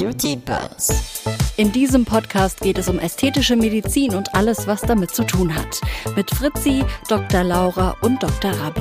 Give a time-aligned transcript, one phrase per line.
[0.00, 1.22] Beauty Buzz.
[1.58, 5.78] In diesem Podcast geht es um ästhetische Medizin und alles, was damit zu tun hat.
[6.16, 7.44] Mit Fritzi, Dr.
[7.44, 8.50] Laura und Dr.
[8.50, 8.80] Rabi.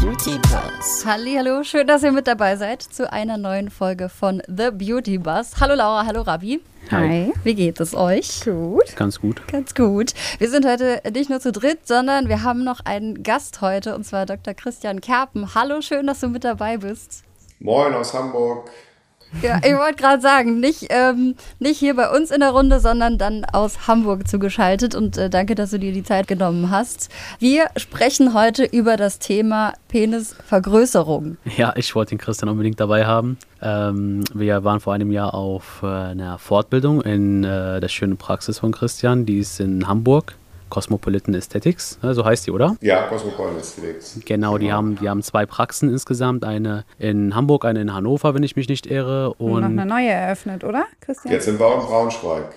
[0.00, 1.04] Beauty Buzz.
[1.04, 5.54] Hallo, schön, dass ihr mit dabei seid zu einer neuen Folge von The Beauty Buzz.
[5.58, 6.60] Hallo Laura, hallo Rabi.
[6.92, 7.32] Hi.
[7.42, 8.42] Wie geht es euch?
[8.44, 8.94] Gut.
[8.94, 9.42] Ganz gut.
[9.48, 10.14] Ganz gut.
[10.38, 14.06] Wir sind heute nicht nur zu dritt, sondern wir haben noch einen Gast heute und
[14.06, 14.54] zwar Dr.
[14.54, 15.56] Christian Kerpen.
[15.56, 17.24] Hallo, schön, dass du mit dabei bist.
[17.62, 18.68] Moin aus Hamburg.
[19.40, 23.16] Ja, ich wollte gerade sagen, nicht, ähm, nicht hier bei uns in der Runde, sondern
[23.16, 24.94] dann aus Hamburg zugeschaltet.
[24.94, 27.08] Und äh, danke, dass du dir die Zeit genommen hast.
[27.38, 31.38] Wir sprechen heute über das Thema Penisvergrößerung.
[31.56, 33.38] Ja, ich wollte den Christian unbedingt dabei haben.
[33.62, 38.58] Ähm, wir waren vor einem Jahr auf äh, einer Fortbildung in äh, der schönen Praxis
[38.58, 39.24] von Christian.
[39.24, 40.34] Die ist in Hamburg.
[40.72, 42.78] Cosmopolitan Aesthetics, ne, so heißt die, oder?
[42.80, 44.18] Ja, Cosmopolitan Aesthetics.
[44.24, 48.42] Genau, die haben, die haben zwei Praxen insgesamt, eine in Hamburg, eine in Hannover, wenn
[48.42, 49.34] ich mich nicht irre.
[49.34, 51.34] Und, und noch eine neue eröffnet, oder, Christian?
[51.34, 52.54] Jetzt sind wir in Braunschweig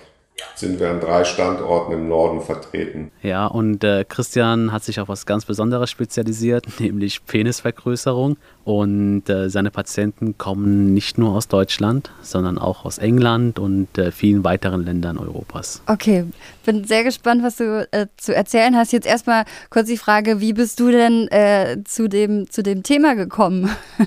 [0.54, 3.10] sind wir an drei Standorten im Norden vertreten.
[3.22, 8.36] Ja, und äh, Christian hat sich auf was ganz Besonderes spezialisiert, nämlich Penisvergrößerung.
[8.64, 14.10] Und äh, seine Patienten kommen nicht nur aus Deutschland, sondern auch aus England und äh,
[14.10, 15.82] vielen weiteren Ländern Europas.
[15.86, 16.24] Okay,
[16.64, 18.92] bin sehr gespannt, was du äh, zu erzählen hast.
[18.92, 23.14] Jetzt erstmal kurz die Frage, wie bist du denn äh, zu, dem, zu dem Thema
[23.14, 23.70] gekommen?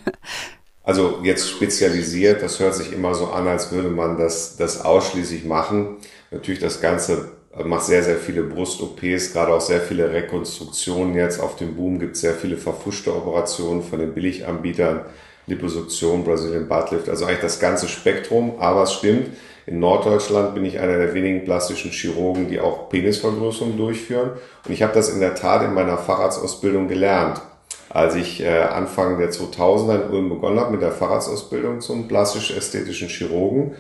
[0.81, 5.45] Also jetzt spezialisiert, das hört sich immer so an, als würde man das, das ausschließlich
[5.45, 5.97] machen.
[6.31, 7.29] Natürlich das Ganze
[7.63, 11.39] macht sehr, sehr viele Brust-OPs, gerade auch sehr viele Rekonstruktionen jetzt.
[11.39, 15.01] Auf dem Boom gibt es sehr viele verfuschte Operationen von den Billiganbietern,
[15.47, 18.59] Liposuktion, Brazilian Buttlift, also eigentlich das ganze Spektrum.
[18.59, 19.29] Aber es stimmt,
[19.65, 24.31] in Norddeutschland bin ich einer der wenigen plastischen Chirurgen, die auch Penisvergrößerungen durchführen.
[24.65, 27.41] Und ich habe das in der Tat in meiner Facharztausbildung gelernt.
[27.89, 33.09] Als ich äh, Anfang der 2000er in Ulm begonnen habe mit der Facharztausbildung zum plastisch-ästhetischen
[33.09, 33.75] Chirurgen,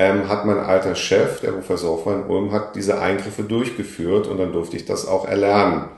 [0.00, 4.50] ähm, hat mein alter Chef, der Professor von Ulm, hat diese Eingriffe durchgeführt und dann
[4.50, 5.90] durfte ich das auch erlernen.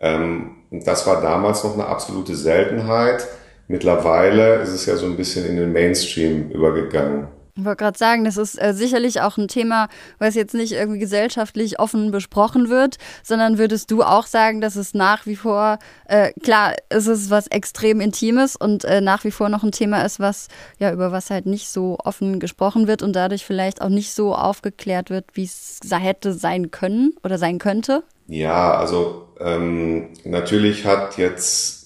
[0.00, 3.24] Ähm, das war damals noch eine absolute Seltenheit.
[3.68, 7.28] Mittlerweile ist es ja so ein bisschen in den Mainstream übergegangen.
[7.58, 10.98] Ich wollte gerade sagen, das ist äh, sicherlich auch ein Thema, was jetzt nicht irgendwie
[10.98, 16.32] gesellschaftlich offen besprochen wird, sondern würdest du auch sagen, dass es nach wie vor, äh,
[16.42, 20.20] klar, es ist was extrem Intimes und äh, nach wie vor noch ein Thema ist,
[20.20, 24.12] was ja über was halt nicht so offen gesprochen wird und dadurch vielleicht auch nicht
[24.12, 28.02] so aufgeklärt wird, wie es hätte sein können oder sein könnte?
[28.26, 31.85] Ja, also ähm, natürlich hat jetzt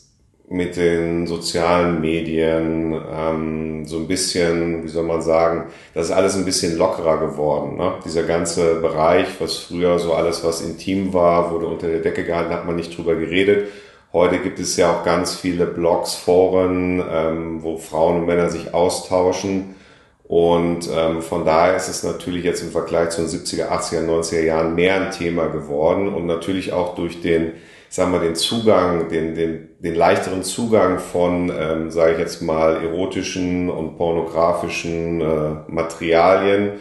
[0.53, 6.35] mit den sozialen Medien ähm, so ein bisschen, wie soll man sagen, das ist alles
[6.35, 7.77] ein bisschen lockerer geworden.
[7.77, 7.93] Ne?
[8.05, 12.53] Dieser ganze Bereich, was früher so alles, was intim war, wurde unter der Decke gehalten,
[12.53, 13.69] hat man nicht drüber geredet.
[14.13, 18.75] Heute gibt es ja auch ganz viele Blogs, Foren, ähm, wo Frauen und Männer sich
[18.75, 19.77] austauschen.
[20.25, 24.43] Und ähm, von daher ist es natürlich jetzt im Vergleich zu den 70er, 80er, 90er
[24.43, 27.53] Jahren mehr ein Thema geworden und natürlich auch durch den
[27.91, 32.83] sagen wir, den Zugang, den, den, den leichteren Zugang von, ähm, sage ich jetzt mal,
[32.85, 36.75] erotischen und pornografischen äh, Materialien,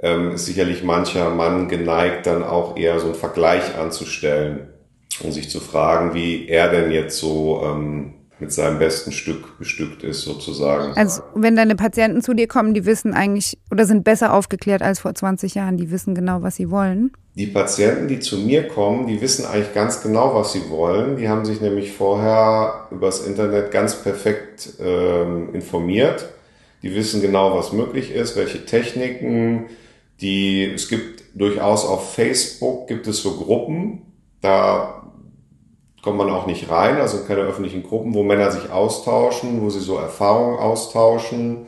[0.00, 4.68] ähm, ist sicherlich mancher Mann geneigt, dann auch eher so einen Vergleich anzustellen
[5.22, 10.02] und sich zu fragen, wie er denn jetzt so ähm, mit seinem besten Stück bestückt
[10.04, 10.96] ist, sozusagen.
[10.96, 15.00] Also, wenn deine Patienten zu dir kommen, die wissen eigentlich oder sind besser aufgeklärt als
[15.00, 17.12] vor 20 Jahren, die wissen genau, was sie wollen.
[17.34, 21.16] Die Patienten, die zu mir kommen, die wissen eigentlich ganz genau, was sie wollen.
[21.16, 26.28] Die haben sich nämlich vorher übers Internet ganz perfekt ähm, informiert.
[26.82, 29.66] Die wissen genau, was möglich ist, welche Techniken.
[30.20, 34.02] Die, es gibt durchaus auf Facebook gibt es so Gruppen,
[34.40, 34.98] da
[36.02, 39.80] kommt man auch nicht rein, also keine öffentlichen Gruppen, wo Männer sich austauschen, wo sie
[39.80, 41.66] so Erfahrungen austauschen,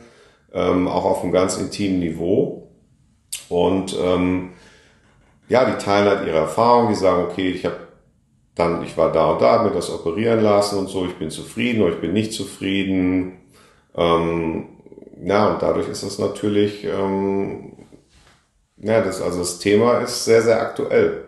[0.53, 2.69] ähm, auch auf einem ganz intimen Niveau.
[3.49, 4.51] Und ähm,
[5.49, 7.75] ja, die teilen halt ihre Erfahrungen, die sagen, okay, ich habe
[8.55, 11.81] dann, ich war da und da, mir das operieren lassen und so, ich bin zufrieden
[11.81, 13.37] oder ich bin nicht zufrieden.
[13.95, 14.67] Ähm,
[15.23, 17.73] ja, und dadurch ist es natürlich, ähm,
[18.77, 21.25] ja, das, also das Thema ist sehr, sehr aktuell.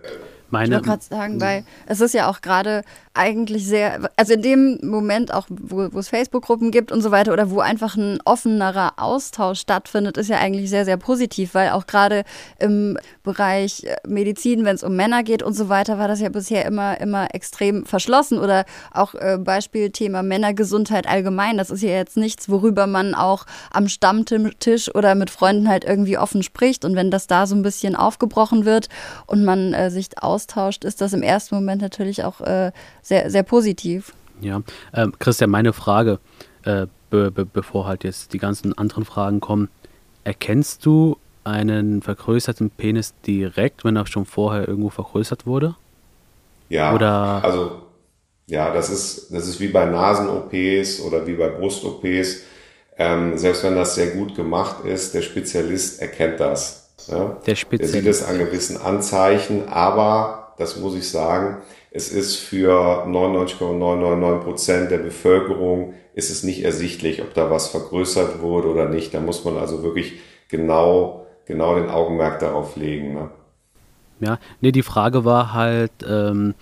[0.54, 2.84] Meine, ich wollte gerade sagen, weil es ist ja auch gerade
[3.16, 7.32] eigentlich sehr, also in dem Moment auch, wo, wo es Facebook-Gruppen gibt und so weiter
[7.32, 11.86] oder wo einfach ein offenerer Austausch stattfindet, ist ja eigentlich sehr, sehr positiv, weil auch
[11.86, 12.24] gerade
[12.58, 16.30] im Bereich äh, Medizin, wenn es um Männer geht und so weiter, war das ja
[16.30, 21.58] bisher immer, immer extrem verschlossen oder auch äh, Beispiel Thema Männergesundheit allgemein.
[21.58, 26.18] Das ist ja jetzt nichts, worüber man auch am Stammtisch oder mit Freunden halt irgendwie
[26.18, 28.90] offen spricht und wenn das da so ein bisschen aufgebrochen wird
[29.28, 32.72] und man äh, sich austauscht, ist das im ersten Moment natürlich auch äh,
[33.04, 34.14] sehr, sehr positiv.
[34.42, 34.62] Ja,
[34.94, 36.20] ähm, Christian, meine Frage.
[36.64, 39.70] Äh, be be bevor halt jetzt die ganzen anderen Fragen kommen,
[40.24, 45.76] erkennst du einen vergrößerten Penis direkt, wenn er schon vorher irgendwo vergrößert wurde?
[46.70, 47.84] Ja, Oder also
[48.48, 52.42] ja, das ist, das ist wie bei Nasen-OPs oder wie bei Brust-OPs.
[52.98, 56.94] Ähm, selbst wenn das sehr gut gemacht ist, der Spezialist erkennt das.
[57.08, 57.42] Ja?
[57.46, 57.94] der Der Spezialist.
[57.94, 61.58] sieht es an gewissen Anzeichen, aber, das muss ich sagen,
[61.96, 68.42] es ist für 99,999 Prozent der Bevölkerung ist es nicht ersichtlich, ob da was vergrößert
[68.42, 69.14] wurde oder nicht.
[69.14, 70.14] Da muss man also wirklich
[70.50, 73.14] genau, genau den Augenmerk darauf legen.
[73.14, 73.30] Ne?
[74.20, 76.56] Ja, nee, die Frage war halt, ähm,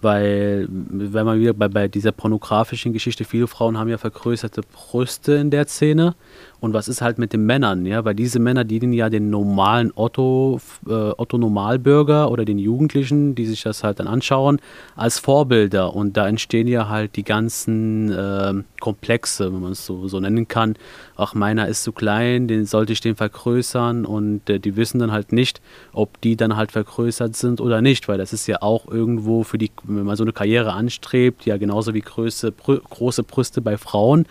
[0.00, 5.34] weil, wenn man wieder bei, bei dieser pornografischen Geschichte, viele Frauen haben ja vergrößerte Brüste
[5.34, 6.14] in der Szene.
[6.60, 7.86] Und was ist halt mit den Männern?
[7.86, 13.34] Ja, weil diese Männer dienen ja den normalen Otto, äh, Otto Normalbürger oder den Jugendlichen,
[13.34, 14.60] die sich das halt dann anschauen,
[14.96, 15.94] als Vorbilder.
[15.94, 20.48] Und da entstehen ja halt die ganzen äh, Komplexe, wenn man es so, so nennen
[20.48, 20.74] kann.
[21.16, 24.04] Ach, meiner ist zu klein, den sollte ich den vergrößern.
[24.04, 25.60] Und äh, die wissen dann halt nicht,
[25.92, 29.58] ob die dann halt vergrößert sind oder nicht, weil das ist ja auch irgendwo für
[29.58, 33.76] die, wenn man so eine Karriere anstrebt, ja genauso wie Größe, brü große Brüste bei
[33.76, 34.26] Frauen,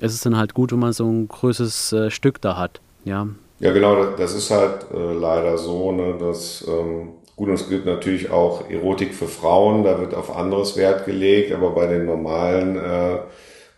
[0.00, 2.80] ist es dann halt gut, wenn man so ein größeres äh, Stück da hat.
[3.04, 3.26] Ja,
[3.60, 7.68] Ja, genau, das- das ist halt äh, leider so, ne, dass ähm, gut, und es
[7.68, 12.06] gibt natürlich auch Erotik für Frauen, da wird auf anderes Wert gelegt, aber bei den
[12.06, 13.18] normalen äh,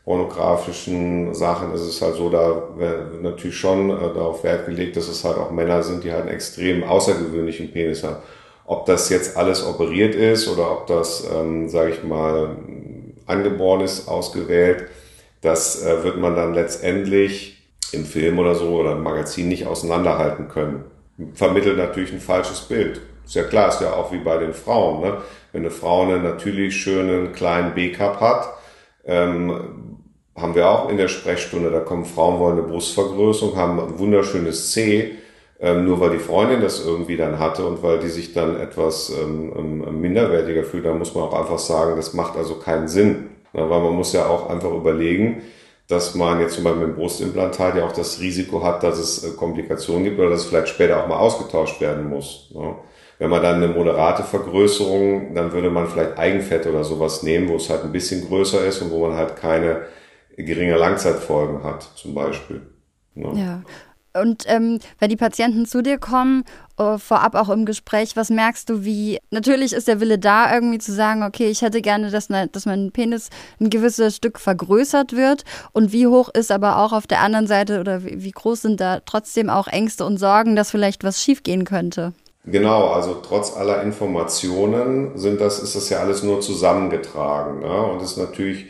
[0.04, 5.08] pornografischen Sachen ist es halt so, da wird natürlich schon äh, darauf Wert gelegt, dass
[5.08, 8.16] es halt auch Männer sind, die halt einen extrem außergewöhnlichen Penis haben.
[8.66, 12.56] Ob das jetzt alles operiert ist oder ob das, ähm, sage ich mal,
[13.26, 14.86] angeboren ist, ausgewählt,
[15.40, 17.56] das äh, wird man dann letztendlich
[17.92, 20.84] im Film oder so oder im Magazin nicht auseinanderhalten können.
[21.34, 23.00] Vermittelt natürlich ein falsches Bild.
[23.24, 25.02] Ist ja klar, ist ja auch wie bei den Frauen.
[25.02, 25.18] Ne?
[25.52, 28.48] Wenn eine Frau einen natürlich schönen kleinen B-Cup hat,
[29.04, 29.98] ähm,
[30.36, 34.72] haben wir auch in der Sprechstunde, da kommen Frauen wollen eine Brustvergrößerung, haben ein wunderschönes
[34.72, 35.12] C,
[35.60, 39.10] ähm, nur weil die Freundin das irgendwie dann hatte und weil die sich dann etwas
[39.10, 43.28] ähm, ähm, minderwertiger fühlt, dann muss man auch einfach sagen, das macht also keinen Sinn.
[43.52, 45.42] Weil man muss ja auch einfach überlegen,
[45.88, 49.24] dass man jetzt zum Beispiel mit dem Brustimplantat ja auch das Risiko hat, dass es
[49.24, 52.50] äh, Komplikationen gibt oder dass es vielleicht später auch mal ausgetauscht werden muss.
[52.54, 52.76] Ne?
[53.18, 57.56] Wenn man dann eine moderate Vergrößerung, dann würde man vielleicht Eigenfett oder sowas nehmen, wo
[57.56, 59.82] es halt ein bisschen größer ist und wo man halt keine
[60.36, 62.62] geringe Langzeitfolgen hat, zum Beispiel.
[63.14, 63.32] Ne?
[63.34, 63.62] Ja.
[64.12, 66.44] Und ähm, wenn die Patienten zu dir kommen,
[66.78, 70.78] äh, vorab auch im Gespräch, was merkst du, wie, natürlich ist der Wille da, irgendwie
[70.78, 73.30] zu sagen, okay, ich hätte gerne, dass, ne, dass mein Penis
[73.60, 75.44] ein gewisses Stück vergrößert wird.
[75.72, 78.80] Und wie hoch ist aber auch auf der anderen Seite oder wie, wie groß sind
[78.80, 82.12] da trotzdem auch Ängste und Sorgen, dass vielleicht was schiefgehen könnte?
[82.46, 87.60] Genau, also trotz aller Informationen sind das, ist das ja alles nur zusammengetragen.
[87.60, 87.82] Ne?
[87.82, 88.66] Und es ist natürlich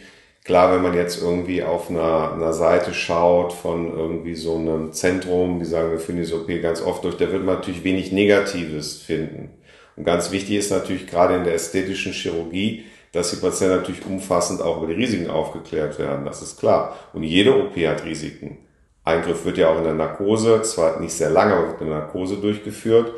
[0.50, 5.61] klar, wenn man jetzt irgendwie auf einer, einer Seite schaut von irgendwie so einem Zentrum,
[5.61, 9.00] die sagen, wir finden diese OP ganz oft durch, da wird man natürlich wenig Negatives
[9.00, 9.50] finden.
[9.94, 14.61] Und ganz wichtig ist natürlich gerade in der ästhetischen Chirurgie, dass die Patienten natürlich umfassend
[14.61, 16.25] auch über die Risiken aufgeklärt werden.
[16.25, 16.97] Das ist klar.
[17.12, 18.58] Und jede OP hat Risiken.
[19.05, 21.99] Eingriff wird ja auch in der Narkose, zwar nicht sehr lange, aber wird in der
[21.99, 23.12] Narkose durchgeführt.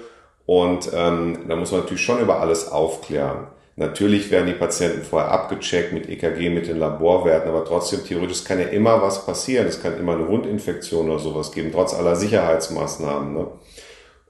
[0.44, 3.46] Und ähm, da muss man natürlich schon über alles aufklären.
[3.76, 8.60] Natürlich werden die Patienten vorher abgecheckt mit EKG, mit den Laborwerten, aber trotzdem theoretisch kann
[8.60, 9.66] ja immer was passieren.
[9.66, 13.32] Es kann immer eine Wundinfektion oder sowas geben, trotz aller Sicherheitsmaßnahmen.
[13.32, 13.46] Ne?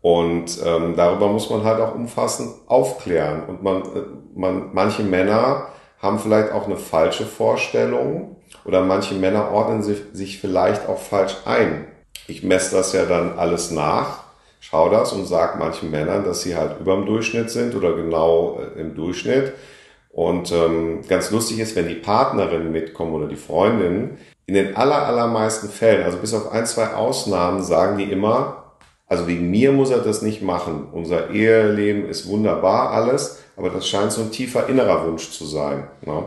[0.00, 3.44] Und ähm, darüber muss man halt auch umfassend aufklären.
[3.46, 4.02] Und man, äh,
[4.34, 10.40] man, manche Männer haben vielleicht auch eine falsche Vorstellung oder manche Männer ordnen sich, sich
[10.40, 11.86] vielleicht auch falsch ein.
[12.28, 14.24] Ich messe das ja dann alles nach,
[14.62, 18.60] schau das und sag manchen Männern, dass sie halt über dem Durchschnitt sind oder genau
[18.60, 19.52] äh, im Durchschnitt.
[20.10, 25.06] Und ähm, ganz lustig ist, wenn die Partnerin mitkommen oder die Freundin, in den aller,
[25.06, 28.74] allermeisten Fällen, also bis auf ein, zwei Ausnahmen, sagen die immer,
[29.06, 30.88] also wegen mir muss er das nicht machen.
[30.92, 35.88] Unser Eheleben ist wunderbar alles, aber das scheint so ein tiefer innerer Wunsch zu sein.
[36.04, 36.24] Ne?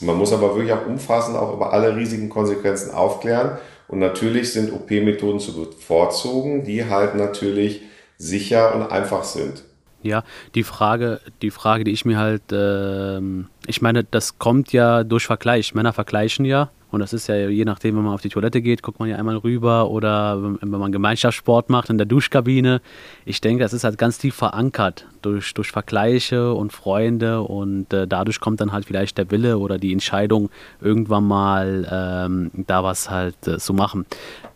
[0.00, 3.58] Man muss aber wirklich auch umfassend auch über alle riesigen Konsequenzen aufklären.
[3.88, 7.82] Und natürlich sind OP-Methoden zu bevorzugen, die halt natürlich
[8.16, 9.64] sicher und einfach sind.
[10.02, 10.22] Ja,
[10.54, 15.26] die Frage, die Frage, die ich mir halt, ähm, ich meine, das kommt ja durch
[15.26, 15.74] Vergleich.
[15.74, 16.70] Männer vergleichen ja.
[16.94, 19.16] Und das ist ja je nachdem, wenn man auf die Toilette geht, guckt man ja
[19.16, 22.80] einmal rüber oder wenn, man Gemeinschaftssport macht in der Duschkabine.
[23.24, 28.06] Ich denke, das ist halt ganz tief verankert durch, durch Vergleiche und Freunde und äh,
[28.06, 33.10] dadurch kommt dann halt vielleicht der Wille oder die Entscheidung, irgendwann mal ähm, da was
[33.10, 34.06] halt äh, zu machen.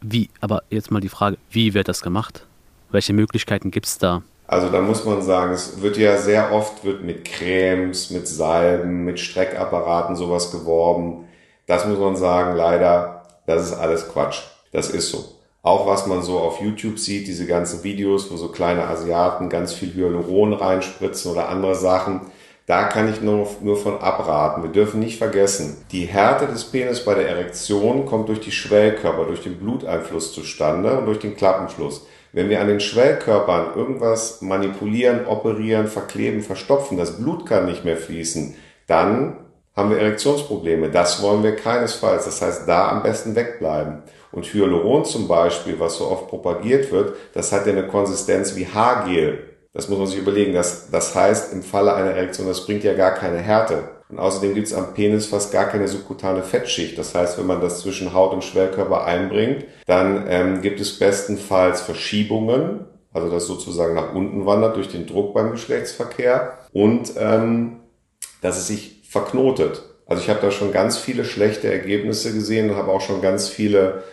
[0.00, 2.47] Wie, aber jetzt mal die Frage, wie wird das gemacht?
[2.90, 4.23] Welche Möglichkeiten gibt es da?
[4.47, 9.04] Also da muss man sagen, es wird ja sehr oft wird mit Cremes, mit Salben,
[9.04, 11.27] mit Streckapparaten sowas geworben.
[11.68, 14.40] Das muss man sagen, leider Das ist alles Quatsch.
[14.72, 15.25] Das ist so.
[15.62, 19.72] Auch was man so auf YouTube sieht, diese ganzen Videos, wo so kleine Asiaten ganz
[19.72, 22.20] viel Hyaluron reinspritzen oder andere Sachen,
[22.66, 24.62] da kann ich nur, nur von abraten.
[24.62, 29.25] Wir dürfen nicht vergessen, die Härte des Penis bei der Erektion kommt durch die Schwellkörper,
[29.25, 32.06] durch den Bluteinfluss zustande und durch den Klappenschluss.
[32.32, 37.96] Wenn wir an den Schwellkörpern irgendwas manipulieren, operieren, verkleben, verstopfen, das Blut kann nicht mehr
[37.96, 38.54] fließen,
[38.87, 39.38] dann
[39.78, 40.90] haben wir Erektionsprobleme.
[40.90, 42.25] Das wollen wir keinesfalls.
[42.25, 44.02] Das heißt, da am besten wegbleiben.
[44.32, 48.66] Und Hyaluron zum Beispiel, was so oft propagiert wird, das hat ja eine Konsistenz wie
[48.66, 49.44] Haargel.
[49.73, 50.52] Das muss man sich überlegen.
[50.52, 53.85] Das, das heißt, im Falle einer Erektion, das bringt ja gar keine Härte.
[54.08, 56.99] Und außerdem gibt es am Penis fast gar keine subkutane Fettschicht.
[56.99, 61.82] Das heißt, wenn man das zwischen Haut und Schwellkörper einbringt, dann ähm, gibt es bestenfalls
[61.82, 67.80] Verschiebungen, also das sozusagen nach unten wandert durch den Druck beim Geschlechtsverkehr und ähm,
[68.40, 69.82] dass es sich verknotet.
[70.06, 73.48] Also ich habe da schon ganz viele schlechte Ergebnisse gesehen und habe auch schon ganz
[73.48, 74.04] viele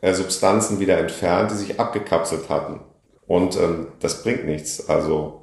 [0.00, 2.80] äh, Substanzen wieder entfernt, die sich abgekapselt hatten.
[3.26, 4.88] Und ähm, das bringt nichts.
[4.88, 5.42] Also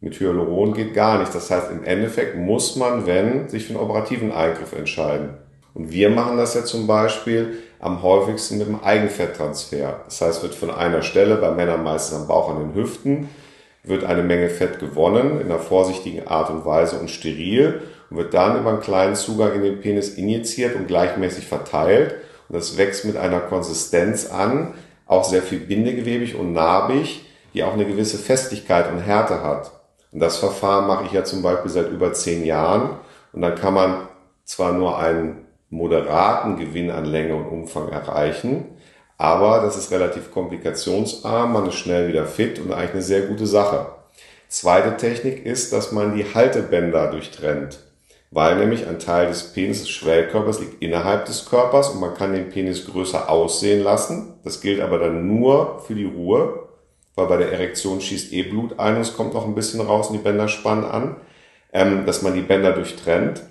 [0.00, 1.34] mit Hyaluron geht gar nichts.
[1.34, 5.30] Das heißt, im Endeffekt muss man, wenn, sich für einen operativen Eingriff entscheiden.
[5.74, 10.00] Und wir machen das ja zum Beispiel am häufigsten mit dem Eigenfetttransfer.
[10.04, 13.28] Das heißt, wird von einer Stelle, bei Männern meistens am Bauch an den Hüften,
[13.84, 18.34] wird eine Menge Fett gewonnen in einer vorsichtigen Art und Weise und steril und wird
[18.34, 22.16] dann über einen kleinen Zugang in den Penis injiziert und gleichmäßig verteilt.
[22.48, 24.74] Und das wächst mit einer Konsistenz an,
[25.06, 29.72] auch sehr viel bindegewebig und narbig, die auch eine gewisse Festigkeit und Härte hat.
[30.12, 32.96] Und das Verfahren mache ich ja zum Beispiel seit über zehn Jahren.
[33.32, 34.08] Und dann kann man
[34.44, 38.64] zwar nur einen moderaten Gewinn an Länge und Umfang erreichen,
[39.18, 43.46] aber das ist relativ komplikationsarm, man ist schnell wieder fit und eigentlich eine sehr gute
[43.46, 43.86] Sache.
[44.48, 47.80] Zweite Technik ist, dass man die Haltebänder durchtrennt,
[48.30, 52.32] weil nämlich ein Teil des Penis des Schwellkörpers liegt innerhalb des Körpers und man kann
[52.32, 54.34] den Penis größer aussehen lassen.
[54.44, 56.68] Das gilt aber dann nur für die Ruhe
[57.18, 60.06] weil bei der Erektion schießt eh Blut ein und es kommt noch ein bisschen raus
[60.06, 61.16] und die Bänder spannen an,
[61.72, 63.42] ähm, dass man die Bänder durchtrennt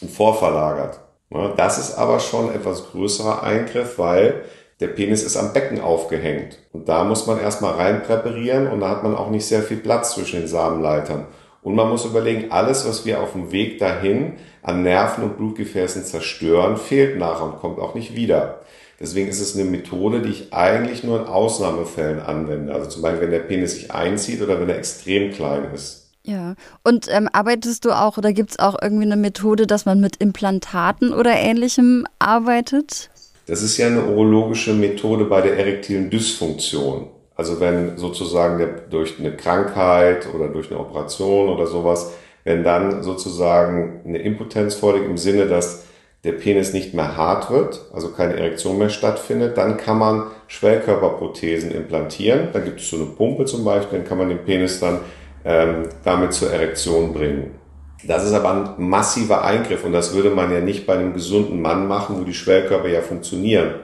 [0.00, 0.98] und vorverlagert.
[1.30, 4.42] Ja, das ist aber schon etwas größerer Eingriff, weil
[4.80, 6.58] der Penis ist am Becken aufgehängt.
[6.72, 9.76] Und da muss man erstmal rein präparieren und da hat man auch nicht sehr viel
[9.76, 11.26] Platz zwischen den Samenleitern.
[11.62, 16.04] Und man muss überlegen, alles, was wir auf dem Weg dahin an Nerven und Blutgefäßen
[16.04, 18.60] zerstören, fehlt nachher und kommt auch nicht wieder.
[19.00, 22.72] Deswegen ist es eine Methode, die ich eigentlich nur in Ausnahmefällen anwende.
[22.72, 26.02] Also zum Beispiel, wenn der Penis sich einzieht oder wenn er extrem klein ist.
[26.24, 26.54] Ja,
[26.84, 30.16] und ähm, arbeitest du auch oder gibt es auch irgendwie eine Methode, dass man mit
[30.16, 33.10] Implantaten oder ähnlichem arbeitet?
[33.46, 37.08] Das ist ja eine urologische Methode bei der erektilen Dysfunktion.
[37.42, 42.12] Also wenn sozusagen der, durch eine Krankheit oder durch eine Operation oder sowas,
[42.44, 45.86] wenn dann sozusagen eine Impotenz vorliegt im Sinne, dass
[46.22, 51.72] der Penis nicht mehr hart wird, also keine Erektion mehr stattfindet, dann kann man Schwellkörperprothesen
[51.72, 52.50] implantieren.
[52.52, 55.00] Da gibt es so eine Pumpe zum Beispiel, dann kann man den Penis dann
[55.44, 57.58] ähm, damit zur Erektion bringen.
[58.04, 61.60] Das ist aber ein massiver Eingriff und das würde man ja nicht bei einem gesunden
[61.60, 63.74] Mann machen, wo die Schwellkörper ja funktionieren.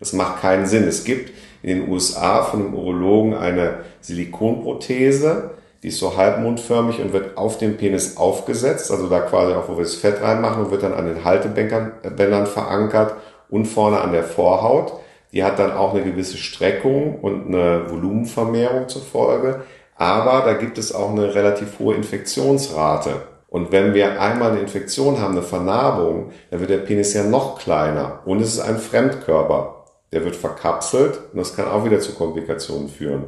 [0.00, 0.84] Das macht keinen Sinn.
[0.84, 1.32] Es gibt
[1.62, 5.50] in den USA von einem Urologen eine Silikonprothese,
[5.82, 9.76] die ist so halbmondförmig und wird auf den Penis aufgesetzt, also da quasi auch, wo
[9.76, 13.14] wir das Fett reinmachen und wird dann an den Haltebändern verankert
[13.50, 14.94] und vorne an der Vorhaut.
[15.32, 19.62] Die hat dann auch eine gewisse Streckung und eine Volumenvermehrung zur Folge.
[19.96, 23.10] Aber da gibt es auch eine relativ hohe Infektionsrate.
[23.48, 27.58] Und wenn wir einmal eine Infektion haben, eine Vernarbung, dann wird der Penis ja noch
[27.58, 28.20] kleiner.
[28.24, 29.75] Und es ist ein Fremdkörper.
[30.16, 33.24] Der wird verkapselt und das kann auch wieder zu Komplikationen führen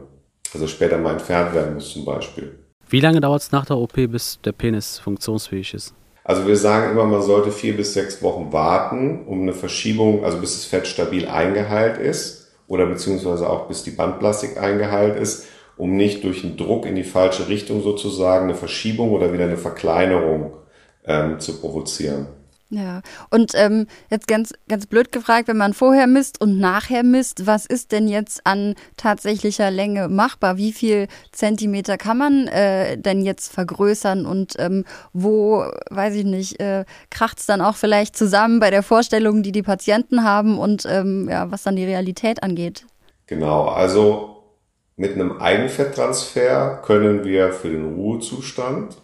[0.55, 2.59] also später mal entfernt werden muss zum Beispiel.
[2.89, 5.95] Wie lange dauert es nach der OP, bis der Penis funktionsfähig ist?
[6.25, 10.39] Also wir sagen immer, man sollte vier bis sechs Wochen warten, um eine Verschiebung, also
[10.39, 15.97] bis das Fett stabil eingeheilt ist oder beziehungsweise auch bis die Bandplastik eingeheilt ist, um
[15.97, 20.53] nicht durch einen Druck in die falsche Richtung sozusagen eine Verschiebung oder wieder eine Verkleinerung
[21.07, 22.27] ähm, zu provozieren.
[22.71, 27.47] Ja, und ähm, jetzt ganz, ganz blöd gefragt, wenn man vorher misst und nachher misst,
[27.47, 30.59] was ist denn jetzt an tatsächlicher Länge machbar?
[30.59, 34.85] Wie viel Zentimeter kann man äh, denn jetzt vergrößern und ähm,
[35.15, 39.53] wo, weiß ich nicht, äh, kracht es dann auch vielleicht zusammen bei der Vorstellung, die
[39.53, 42.85] die Patienten haben und ähm, ja, was dann die Realität angeht?
[43.27, 44.43] Genau, also
[44.97, 48.99] mit einem Eigenfetttransfer können wir für den Ruhezustand,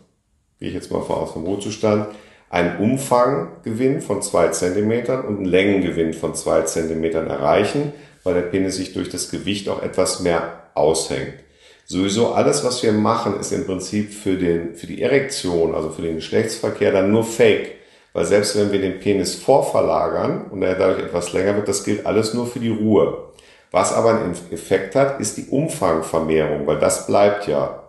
[0.58, 2.08] gehe ich jetzt mal voraus vom Ruhezustand,
[2.50, 8.76] einen Umfanggewinn von zwei Zentimetern und einen Längengewinn von zwei Zentimetern erreichen, weil der Penis
[8.76, 11.34] sich durch das Gewicht auch etwas mehr aushängt.
[11.86, 16.02] Sowieso alles, was wir machen, ist im Prinzip für, den, für die Erektion, also für
[16.02, 17.72] den Geschlechtsverkehr, dann nur Fake.
[18.14, 22.06] Weil selbst wenn wir den Penis vorverlagern und er dadurch etwas länger wird, das gilt
[22.06, 23.32] alles nur für die Ruhe.
[23.70, 27.82] Was aber einen Effekt hat, ist die Umfangvermehrung, weil das bleibt ja.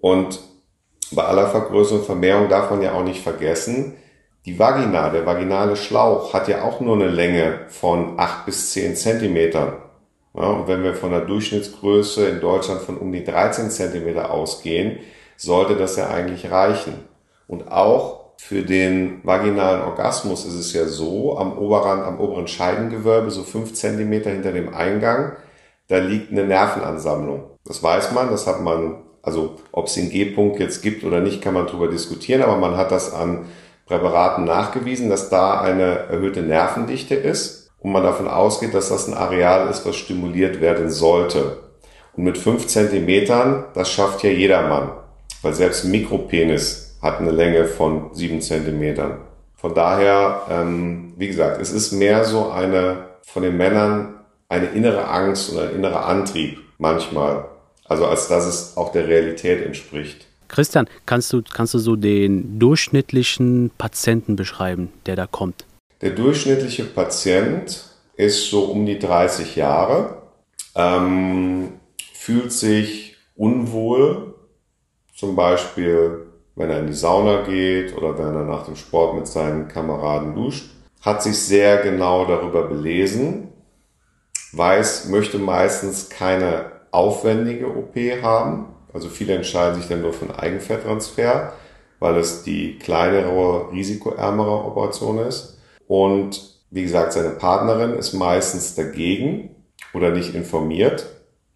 [0.00, 0.40] Und
[1.14, 3.94] bei aller Vergrößerung und Vermehrung darf man ja auch nicht vergessen,
[4.46, 8.96] die Vagina, der vaginale Schlauch hat ja auch nur eine Länge von acht bis zehn
[8.96, 9.74] Zentimetern.
[10.34, 14.98] Ja, und wenn wir von der Durchschnittsgröße in Deutschland von um die 13 Zentimeter ausgehen,
[15.36, 16.94] sollte das ja eigentlich reichen.
[17.46, 23.30] Und auch für den vaginalen Orgasmus ist es ja so, am Oberrand, am oberen Scheidengewölbe,
[23.30, 25.36] so fünf Zentimeter hinter dem Eingang,
[25.88, 27.50] da liegt eine Nervenansammlung.
[27.64, 31.42] Das weiß man, das hat man, also ob es den G-Punkt jetzt gibt oder nicht,
[31.42, 33.44] kann man drüber diskutieren, aber man hat das an
[33.84, 39.12] Präparaten nachgewiesen, dass da eine erhöhte Nervendichte ist und man davon ausgeht, dass das ein
[39.12, 41.58] Areal ist, was stimuliert werden sollte.
[42.16, 44.92] Und mit fünf Zentimetern, das schafft ja jedermann,
[45.42, 49.18] weil selbst Mikropenis hat eine Länge von sieben Zentimetern.
[49.56, 54.14] Von daher, ähm, wie gesagt, es ist mehr so eine von den Männern
[54.48, 57.44] eine innere Angst oder ein innerer Antrieb manchmal,
[57.88, 60.26] also als dass es auch der Realität entspricht.
[60.48, 65.66] Christian, kannst du, kannst du so den durchschnittlichen Patienten beschreiben, der da kommt?
[66.00, 67.84] Der durchschnittliche Patient
[68.16, 70.22] ist so um die 30 Jahre,
[70.74, 71.72] ähm,
[72.14, 74.34] fühlt sich unwohl,
[75.14, 76.28] zum Beispiel
[76.58, 80.34] wenn er in die Sauna geht oder wenn er nach dem Sport mit seinen Kameraden
[80.34, 83.52] duscht, hat sich sehr genau darüber belesen,
[84.52, 90.38] weiß, möchte meistens keine aufwendige OP haben, also viele entscheiden sich dann nur für einen
[90.38, 91.52] Eigenfetttransfer,
[91.98, 95.58] weil es die kleinere, risikoärmere Operation ist.
[95.86, 96.40] Und
[96.70, 99.50] wie gesagt, seine Partnerin ist meistens dagegen
[99.94, 101.06] oder nicht informiert.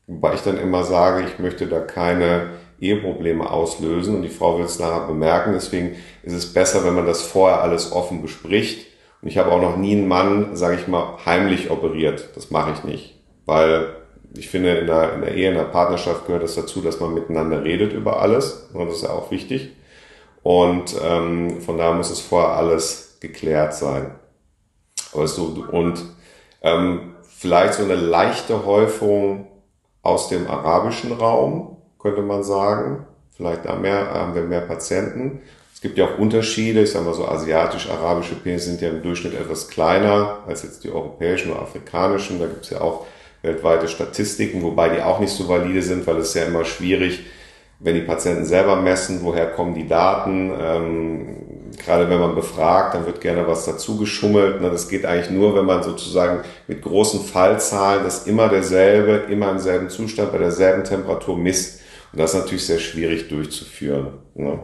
[0.07, 4.65] Wobei ich dann immer sage, ich möchte da keine Eheprobleme auslösen und die Frau will
[4.65, 5.53] es nachher bemerken.
[5.53, 8.87] Deswegen ist es besser, wenn man das vorher alles offen bespricht.
[9.23, 12.31] Und ich habe auch noch nie einen Mann, sage ich mal, heimlich operiert.
[12.35, 14.02] Das mache ich nicht, weil
[14.37, 17.01] ich finde, in der, in der Ehe, in der Partnerschaft gehört es das dazu, dass
[17.01, 18.69] man miteinander redet über alles.
[18.73, 19.71] Und das ist ja auch wichtig.
[20.43, 24.15] Und ähm, von daher muss es vorher alles geklärt sein.
[25.13, 26.03] Aber so, und
[26.63, 29.47] ähm, vielleicht so eine leichte Häufung
[30.03, 33.07] aus dem arabischen Raum, könnte man sagen.
[33.37, 35.43] Vielleicht da mehr, haben wir mehr Patienten.
[35.75, 36.83] Es gibt ja auch Unterschiede.
[36.83, 40.91] Ich sage mal so, asiatisch-arabische Penis sind ja im Durchschnitt etwas kleiner als jetzt die
[40.91, 42.39] europäischen oder afrikanischen.
[42.39, 43.07] Da gibt es ja auch
[43.43, 47.25] weltweite Statistiken, wobei die auch nicht so valide sind, weil es ja immer schwierig,
[47.81, 50.53] wenn die Patienten selber messen, woher kommen die Daten.
[50.61, 51.37] Ähm,
[51.77, 54.61] gerade wenn man befragt, dann wird gerne was dazu geschummelt.
[54.61, 54.71] Ne?
[54.71, 59.59] Das geht eigentlich nur, wenn man sozusagen mit großen Fallzahlen das immer derselbe, immer im
[59.59, 61.81] selben Zustand, bei derselben Temperatur misst.
[62.13, 64.19] Und das ist natürlich sehr schwierig durchzuführen.
[64.35, 64.61] Ne?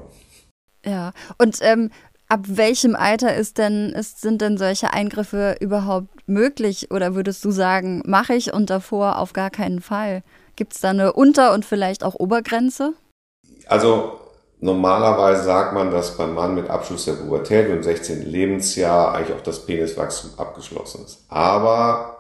[0.85, 1.91] Ja, und ähm,
[2.31, 6.91] Ab welchem Alter ist denn, ist, sind denn solche Eingriffe überhaupt möglich?
[6.91, 10.23] Oder würdest du sagen, mache ich und davor auf gar keinen Fall?
[10.55, 12.93] Gibt es da eine Unter- und vielleicht auch Obergrenze?
[13.67, 14.21] Also
[14.61, 18.27] normalerweise sagt man, dass beim Mann mit Abschluss der Pubertät und 16.
[18.27, 21.25] Lebensjahr eigentlich auch das Peniswachstum abgeschlossen ist.
[21.31, 22.18] Aber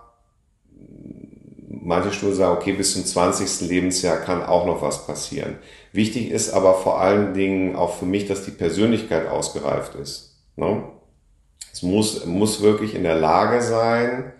[1.82, 3.68] manche Studien sagen, okay, bis zum 20.
[3.68, 5.58] Lebensjahr kann auch noch was passieren.
[5.92, 10.36] Wichtig ist aber vor allen Dingen auch für mich, dass die Persönlichkeit ausgereift ist.
[10.56, 10.82] Ne?
[11.72, 14.32] Es muss, muss wirklich in der Lage sein,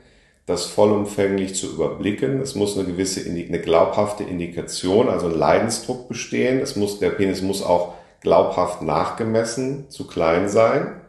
[0.47, 2.41] das vollumfänglich zu überblicken.
[2.41, 6.61] Es muss eine gewisse, eine glaubhafte Indikation, also ein Leidensdruck bestehen.
[6.61, 11.01] Es muss, der Penis muss auch glaubhaft nachgemessen zu klein sein,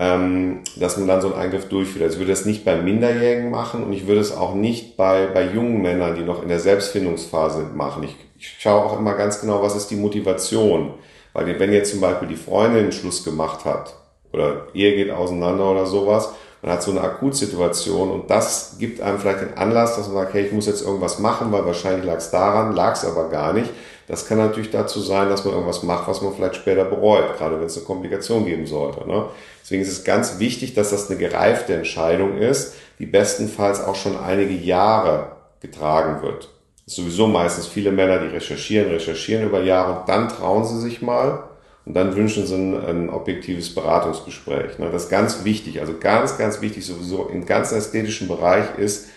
[0.00, 2.02] ähm, dass man dann so einen Eingriff durchführt.
[2.02, 5.28] Also ich würde das nicht bei Minderjährigen machen und ich würde es auch nicht bei,
[5.28, 8.02] bei jungen Männern, die noch in der Selbstfindungsphase machen.
[8.02, 10.94] Ich ich schaue auch immer ganz genau, was ist die Motivation.
[11.34, 13.94] Weil wenn jetzt zum Beispiel die Freundin Schluss gemacht hat
[14.32, 16.32] oder Ehe geht auseinander oder sowas,
[16.62, 20.34] man hat so eine Akutsituation und das gibt einem vielleicht den Anlass, dass man sagt,
[20.34, 23.52] hey, ich muss jetzt irgendwas machen, weil wahrscheinlich lag es daran, lag es aber gar
[23.52, 23.70] nicht.
[24.10, 27.58] Das kann natürlich dazu sein, dass man irgendwas macht, was man vielleicht später bereut, gerade
[27.58, 29.06] wenn es eine Komplikation geben sollte.
[29.06, 29.26] Ne?
[29.62, 34.18] Deswegen ist es ganz wichtig, dass das eine gereifte Entscheidung ist, die bestenfalls auch schon
[34.18, 36.48] einige Jahre getragen wird
[36.90, 41.44] sowieso meistens viele Männer, die recherchieren, recherchieren über Jahre und dann trauen sie sich mal
[41.86, 44.78] und dann wünschen sie ein, ein objektives Beratungsgespräch.
[44.78, 44.90] Ne?
[44.90, 49.08] Das ist ganz wichtig, also ganz, ganz wichtig sowieso im ganzen ästhetischen Bereich ist,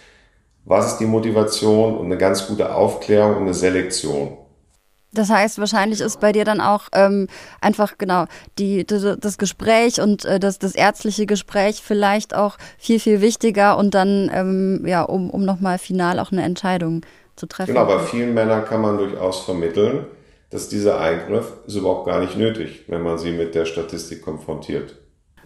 [0.65, 4.37] was ist die Motivation und eine ganz gute Aufklärung und eine Selektion.
[5.13, 7.27] Das heißt, wahrscheinlich ist bei dir dann auch ähm,
[7.61, 8.25] einfach genau
[8.57, 13.77] die, die, das Gespräch und äh, das, das ärztliche Gespräch vielleicht auch viel, viel wichtiger
[13.77, 17.01] und dann, ähm, ja, um, um nochmal final auch eine Entscheidung
[17.35, 17.73] zu treffen.
[17.73, 20.05] Genau, bei vielen Männern kann man durchaus vermitteln,
[20.49, 24.95] dass dieser Eingriff ist überhaupt gar nicht nötig, wenn man sie mit der Statistik konfrontiert.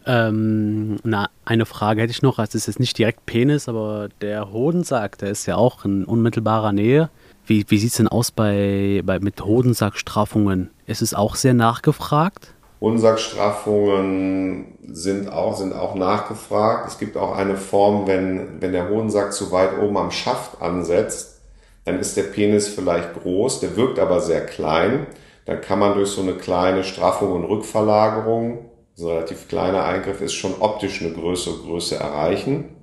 [0.05, 2.39] Ähm, na, eine Frage hätte ich noch.
[2.39, 6.71] Also es ist nicht direkt Penis, aber der Hodensack, der ist ja auch in unmittelbarer
[6.71, 7.09] Nähe.
[7.47, 10.69] Wie, wie sieht es denn aus bei, bei, mit Hodensackstraffungen?
[10.85, 12.53] Ist es auch sehr nachgefragt?
[12.81, 16.89] Hodensackstraffungen sind auch, sind auch nachgefragt.
[16.89, 21.41] Es gibt auch eine Form, wenn, wenn der Hodensack zu weit oben am Schaft ansetzt,
[21.85, 25.07] dann ist der Penis vielleicht groß, der wirkt aber sehr klein.
[25.45, 30.21] Dann kann man durch so eine kleine Straffung und Rückverlagerung so ein relativ kleiner Eingriff
[30.21, 32.75] ist schon optisch eine größere Größe erreichen.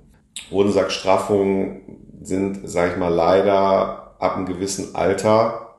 [0.49, 1.81] Hodensackstraffungen
[2.23, 5.75] sind, sage ich mal, leider ab einem gewissen Alter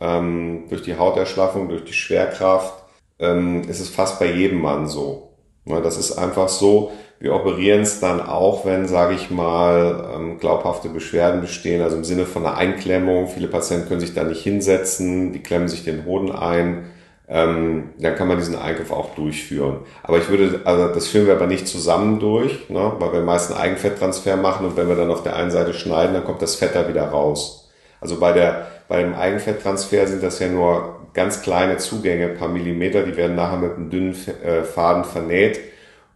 [0.00, 2.74] ähm, durch die Hauterschlaffung, durch die Schwerkraft,
[3.18, 5.34] ähm, ist es fast bei jedem Mann so.
[5.64, 6.92] Ja, das ist einfach so.
[7.18, 12.04] Wir operieren es dann auch, wenn, sage ich mal, ähm, glaubhafte Beschwerden bestehen, also im
[12.04, 13.28] Sinne von einer Einklemmung.
[13.28, 16.90] Viele Patienten können sich da nicht hinsetzen, die klemmen sich den Hoden ein
[17.28, 19.78] ähm, dann kann man diesen Eingriff auch durchführen.
[20.02, 23.50] Aber ich würde, also das führen wir aber nicht zusammen durch, ne, weil wir meist
[23.50, 26.54] einen Eigenfetttransfer machen und wenn wir dann auf der einen Seite schneiden, dann kommt das
[26.54, 27.68] Fett da wieder raus.
[28.00, 33.02] Also bei der, bei dem Eigenfetttransfer sind das ja nur ganz kleine Zugänge, paar Millimeter,
[33.02, 35.58] die werden nachher mit einem dünnen äh, Faden vernäht.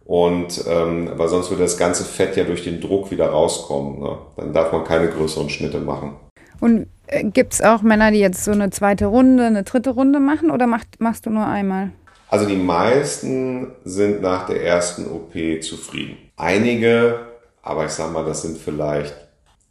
[0.05, 3.99] Und ähm, aber sonst würde das ganze Fett ja durch den Druck wieder rauskommen.
[3.99, 4.17] Ne?
[4.35, 6.15] Dann darf man keine größeren Schnitte machen.
[6.59, 10.51] Und gibt es auch Männer, die jetzt so eine zweite Runde, eine dritte Runde machen
[10.51, 11.91] oder macht, machst du nur einmal?
[12.29, 16.17] Also die meisten sind nach der ersten OP zufrieden.
[16.37, 17.19] Einige,
[17.61, 19.13] aber ich sag mal, das sind vielleicht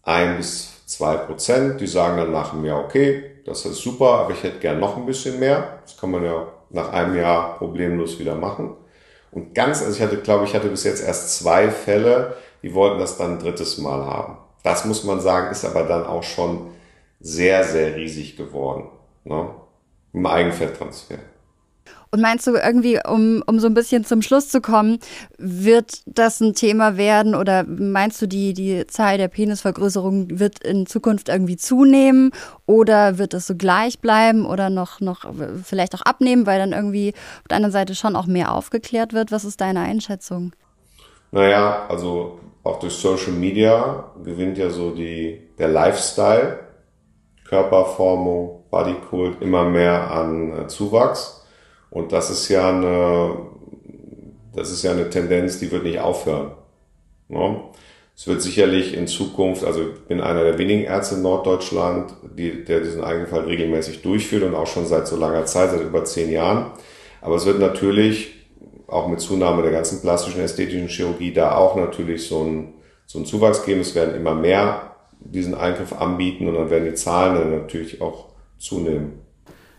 [0.02, 4.32] ein bis zwei Prozent, die sagen dann nach einem Jahr, okay, das ist super, aber
[4.32, 5.80] ich hätte gern noch ein bisschen mehr.
[5.82, 8.76] Das kann man ja nach einem Jahr problemlos wieder machen.
[9.32, 12.98] Und ganz, also ich hatte, glaube ich, hatte bis jetzt erst zwei Fälle, die wollten
[12.98, 14.36] das dann ein drittes Mal haben.
[14.62, 16.66] Das muss man sagen, ist aber dann auch schon
[17.20, 18.88] sehr, sehr riesig geworden.
[19.24, 19.50] Ne?
[20.12, 21.18] Im Eigenfetttransfer.
[22.12, 24.98] Und meinst du irgendwie, um, um so ein bisschen zum Schluss zu kommen,
[25.38, 30.86] wird das ein Thema werden oder meinst du, die, die Zahl der Penisvergrößerung wird in
[30.86, 32.32] Zukunft irgendwie zunehmen
[32.66, 37.14] oder wird es so gleich bleiben oder noch, noch vielleicht auch abnehmen, weil dann irgendwie
[37.42, 39.30] auf der anderen Seite schon auch mehr aufgeklärt wird?
[39.30, 40.52] Was ist deine Einschätzung?
[41.30, 46.58] Naja, also auch durch Social Media gewinnt ja so die, der Lifestyle
[47.50, 51.44] Körperformung, Bodykult immer mehr an äh, Zuwachs.
[51.90, 53.36] Und das ist ja eine,
[54.54, 56.52] das ist ja eine Tendenz, die wird nicht aufhören.
[57.28, 57.60] Ne?
[58.16, 62.64] Es wird sicherlich in Zukunft, also ich bin einer der wenigen Ärzte in Norddeutschland, die,
[62.64, 66.30] der diesen Eigenfall regelmäßig durchführt und auch schon seit so langer Zeit, seit über zehn
[66.30, 66.70] Jahren.
[67.20, 68.34] Aber es wird natürlich
[68.86, 72.74] auch mit Zunahme der ganzen plastischen ästhetischen Chirurgie da auch natürlich so ein,
[73.06, 73.80] so ein Zuwachs geben.
[73.80, 74.89] Es werden immer mehr
[75.20, 78.26] diesen Eingriff anbieten und dann werden die Zahlen dann natürlich auch
[78.58, 79.12] zunehmen.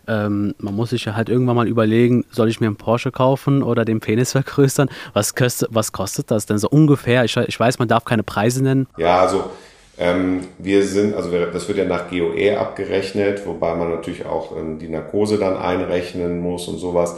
[0.07, 3.61] Ähm, man muss sich ja halt irgendwann mal überlegen, soll ich mir einen Porsche kaufen
[3.63, 4.89] oder den Penis vergrößern?
[5.13, 7.23] Was kostet, was kostet das denn so ungefähr?
[7.23, 8.87] Ich, ich weiß, man darf keine Preise nennen.
[8.97, 9.51] Ja, also
[9.97, 14.79] ähm, wir sind, also das wird ja nach GOE abgerechnet, wobei man natürlich auch ähm,
[14.79, 17.17] die Narkose dann einrechnen muss und sowas.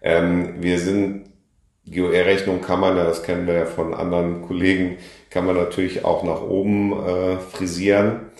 [0.00, 1.26] Ähm, wir sind,
[1.90, 4.98] GOE-Rechnung kann man ja, das kennen wir ja von anderen Kollegen,
[5.30, 8.30] kann man natürlich auch nach oben äh, frisieren,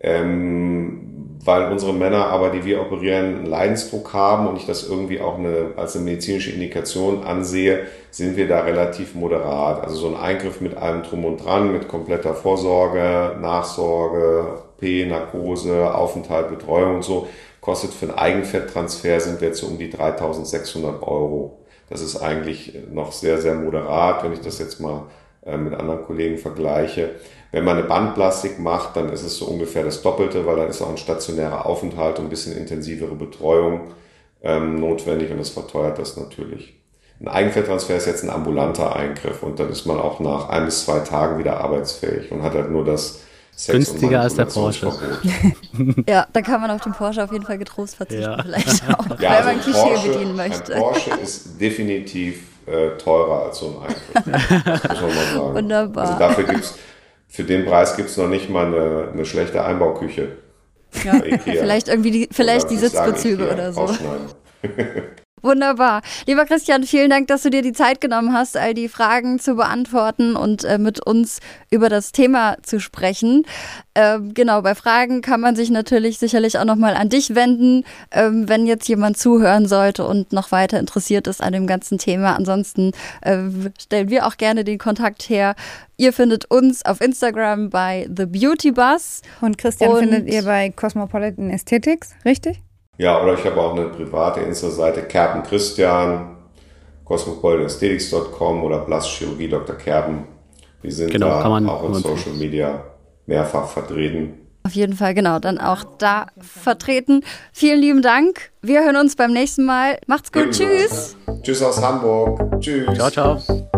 [0.00, 5.20] ähm, weil unsere Männer aber, die wir operieren, einen Leidensdruck haben und ich das irgendwie
[5.20, 9.82] auch eine, als eine medizinische Indikation ansehe, sind wir da relativ moderat.
[9.82, 15.94] Also so ein Eingriff mit allem drum und dran, mit kompletter Vorsorge, Nachsorge, P, Narkose,
[15.94, 17.26] Aufenthalt, Betreuung und so,
[17.60, 21.63] kostet für einen Eigenfetttransfer sind wir jetzt so um die 3600 Euro.
[21.90, 25.02] Das ist eigentlich noch sehr, sehr moderat, wenn ich das jetzt mal
[25.44, 27.10] äh, mit anderen Kollegen vergleiche.
[27.52, 30.82] Wenn man eine Bandplastik macht, dann ist es so ungefähr das Doppelte, weil dann ist
[30.82, 33.92] auch ein stationärer Aufenthalt und ein bisschen intensivere Betreuung
[34.42, 36.74] ähm, notwendig und das verteuert das natürlich.
[37.20, 40.84] Ein Eigenfetttransfer ist jetzt ein ambulanter Eingriff und dann ist man auch nach ein bis
[40.84, 43.20] zwei Tagen wieder arbeitsfähig und hat halt nur das
[43.56, 44.92] Sex Günstiger als der Porsche.
[46.08, 48.42] ja, da kann man auf den Porsche auf jeden Fall getrost verzichten, ja.
[48.42, 50.74] vielleicht auch, ja, wenn also man Klischee Porsche, bedienen möchte.
[50.74, 54.82] Ein Porsche ist definitiv äh, teurer als so ein Eingriff.
[54.88, 55.54] muss man mal sagen.
[55.54, 56.04] Wunderbar.
[56.04, 56.74] Also dafür gibt's,
[57.28, 60.36] für den Preis gibt's noch nicht mal eine, eine schlechte Einbauküche.
[61.04, 63.88] Ja, vielleicht irgendwie die, vielleicht die Sitzbezüge oder so.
[65.44, 66.00] Wunderbar.
[66.26, 69.56] Lieber Christian, vielen Dank, dass du dir die Zeit genommen hast, all die Fragen zu
[69.56, 73.44] beantworten und äh, mit uns über das Thema zu sprechen.
[73.94, 78.48] Ähm, genau, bei Fragen kann man sich natürlich sicherlich auch nochmal an dich wenden, ähm,
[78.48, 82.34] wenn jetzt jemand zuhören sollte und noch weiter interessiert ist an dem ganzen Thema.
[82.36, 83.36] Ansonsten äh,
[83.78, 85.56] stellen wir auch gerne den Kontakt her.
[85.98, 89.20] Ihr findet uns auf Instagram bei The Beauty Bus.
[89.42, 92.62] Und Christian und findet ihr bei Cosmopolitan Aesthetics, richtig?
[92.98, 96.30] Ja, oder ich habe auch eine private Insta-Seite, Kerpen Christian.
[97.04, 99.76] cosmopolitanesthetics.com oder Blaschchirurgie Dr.
[99.76, 100.26] Kerben.
[100.80, 102.82] Wir sind Genau, da kann man- auch in man Social Media
[103.26, 104.40] mehrfach vertreten.
[104.66, 107.22] Auf jeden Fall, genau, dann auch da vertreten.
[107.52, 108.50] Vielen lieben Dank.
[108.62, 109.98] Wir hören uns beim nächsten Mal.
[110.06, 110.50] Macht's gut.
[110.52, 111.16] Tschüss.
[111.42, 112.40] Tschüss aus Hamburg.
[112.60, 112.86] Tschüss.
[112.94, 113.70] Ciao, ciao.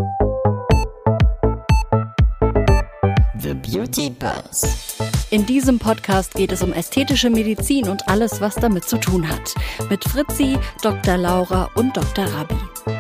[3.47, 4.97] The Beauty Buzz.
[5.31, 9.55] In diesem Podcast geht es um ästhetische Medizin und alles, was damit zu tun hat.
[9.89, 11.17] Mit Fritzi, Dr.
[11.17, 12.25] Laura und Dr.
[12.25, 12.96] Rabi.